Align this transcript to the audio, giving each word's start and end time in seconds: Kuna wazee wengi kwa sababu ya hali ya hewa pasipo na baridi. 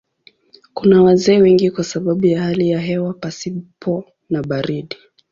Kuna 0.73 1.03
wazee 1.03 1.37
wengi 1.37 1.71
kwa 1.71 1.83
sababu 1.83 2.25
ya 2.25 2.41
hali 2.43 2.69
ya 2.69 2.79
hewa 2.79 3.13
pasipo 3.13 4.03
na 4.29 4.41
baridi. 4.43 4.97